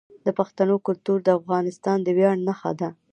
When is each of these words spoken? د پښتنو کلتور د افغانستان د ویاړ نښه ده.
د 0.25 0.27
پښتنو 0.39 0.75
کلتور 0.85 1.17
د 1.23 1.29
افغانستان 1.39 1.97
د 2.03 2.07
ویاړ 2.17 2.35
نښه 2.47 2.71
ده. 2.79 2.89